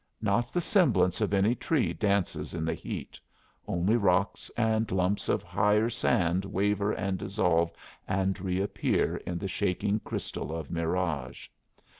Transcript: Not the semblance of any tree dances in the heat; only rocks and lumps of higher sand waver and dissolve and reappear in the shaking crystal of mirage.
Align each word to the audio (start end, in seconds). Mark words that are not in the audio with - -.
Not 0.19 0.51
the 0.51 0.61
semblance 0.61 1.21
of 1.21 1.31
any 1.31 1.53
tree 1.53 1.93
dances 1.93 2.55
in 2.55 2.65
the 2.65 2.73
heat; 2.73 3.19
only 3.67 3.95
rocks 3.97 4.49
and 4.57 4.89
lumps 4.91 5.29
of 5.29 5.43
higher 5.43 5.91
sand 5.91 6.43
waver 6.43 6.91
and 6.91 7.19
dissolve 7.19 7.71
and 8.07 8.41
reappear 8.41 9.17
in 9.27 9.37
the 9.37 9.47
shaking 9.47 9.99
crystal 9.99 10.51
of 10.57 10.71
mirage. 10.71 11.49